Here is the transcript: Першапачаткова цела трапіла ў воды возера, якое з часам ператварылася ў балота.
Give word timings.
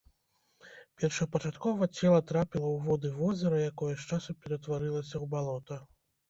Першапачаткова 1.01 1.87
цела 1.97 2.19
трапіла 2.31 2.67
ў 2.71 2.79
воды 2.87 3.11
возера, 3.19 3.61
якое 3.73 3.91
з 3.95 4.09
часам 4.11 4.39
ператварылася 4.47 5.15
ў 5.23 5.31
балота. 5.37 5.81